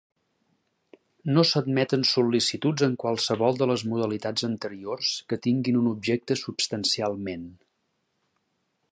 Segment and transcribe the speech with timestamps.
[1.33, 7.45] No s'admeten sol·licituds en qualsevol de les modalitats anteriors que tinguin un objecte substancialment.